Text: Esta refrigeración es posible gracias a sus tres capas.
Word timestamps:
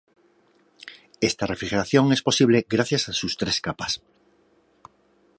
Esta 1.29 1.45
refrigeración 1.45 2.11
es 2.11 2.23
posible 2.23 2.65
gracias 2.67 3.07
a 3.07 3.13
sus 3.13 3.37
tres 3.37 3.61
capas. 3.61 4.01